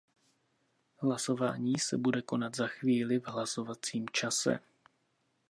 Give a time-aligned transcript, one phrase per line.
[0.97, 4.59] Hlasování se bude konat za chvíli, v hlasovacím čase.